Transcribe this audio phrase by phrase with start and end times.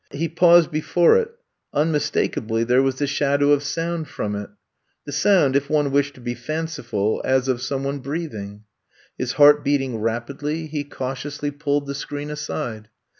[0.11, 1.29] He paused before it,
[1.75, 4.49] un mistakably there was the shadow of sound from it.
[5.05, 7.61] The sound, if one wished to be 46 I'VE COMB TO STAY fanciful, as of
[7.61, 8.63] some one breathing.
[9.19, 12.87] His heart beating rapidly, he cautiously pulled the screen aside.